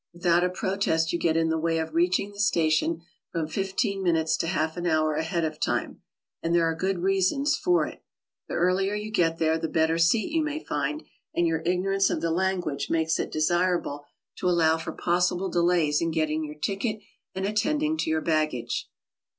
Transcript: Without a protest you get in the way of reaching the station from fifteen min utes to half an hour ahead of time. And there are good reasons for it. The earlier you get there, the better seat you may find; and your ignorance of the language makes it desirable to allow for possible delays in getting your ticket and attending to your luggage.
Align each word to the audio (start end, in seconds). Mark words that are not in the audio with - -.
Without 0.15 0.43
a 0.43 0.49
protest 0.49 1.13
you 1.13 1.19
get 1.19 1.37
in 1.37 1.49
the 1.49 1.59
way 1.59 1.77
of 1.77 1.93
reaching 1.93 2.31
the 2.31 2.39
station 2.39 3.03
from 3.31 3.47
fifteen 3.47 4.01
min 4.01 4.15
utes 4.15 4.35
to 4.35 4.47
half 4.47 4.75
an 4.75 4.87
hour 4.87 5.13
ahead 5.13 5.45
of 5.45 5.59
time. 5.59 6.01
And 6.41 6.55
there 6.55 6.63
are 6.67 6.73
good 6.73 7.03
reasons 7.03 7.55
for 7.55 7.85
it. 7.85 8.01
The 8.47 8.55
earlier 8.55 8.95
you 8.95 9.11
get 9.11 9.37
there, 9.37 9.59
the 9.59 9.67
better 9.67 9.99
seat 9.99 10.31
you 10.31 10.43
may 10.43 10.63
find; 10.65 11.03
and 11.35 11.45
your 11.45 11.61
ignorance 11.67 12.09
of 12.09 12.19
the 12.19 12.31
language 12.31 12.89
makes 12.89 13.19
it 13.19 13.31
desirable 13.31 14.05
to 14.39 14.49
allow 14.49 14.79
for 14.79 14.91
possible 14.91 15.49
delays 15.51 16.01
in 16.01 16.09
getting 16.09 16.43
your 16.43 16.55
ticket 16.55 16.97
and 17.35 17.45
attending 17.45 17.95
to 17.99 18.09
your 18.09 18.23
luggage. 18.23 18.89